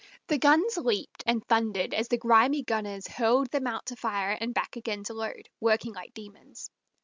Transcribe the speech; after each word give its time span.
The 0.29 0.39
guns 0.39 0.77
leaped 0.77 1.21
and 1.27 1.45
thundered 1.47 1.93
as 1.93 2.07
the 2.07 2.17
grimy 2.17 2.63
gunners 2.63 3.05
hurled 3.07 3.51
them 3.51 3.67
out 3.67 3.85
to 3.85 3.95
fire 3.95 4.35
and 4.41 4.51
back 4.51 4.75
again 4.75 5.03
to 5.03 5.13
load, 5.13 5.47
working 5.59 5.93
like 5.93 6.15
demons. 6.15 6.71